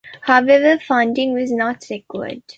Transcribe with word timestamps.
However, 0.21 0.79
funding 0.79 1.33
was 1.33 1.51
not 1.51 1.83
secured. 1.83 2.41